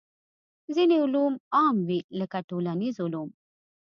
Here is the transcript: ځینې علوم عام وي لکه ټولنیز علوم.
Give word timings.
ځینې 0.75 0.95
علوم 1.03 1.33
عام 1.55 1.77
وي 1.87 1.99
لکه 2.19 2.37
ټولنیز 2.49 2.95
علوم. 3.05 3.29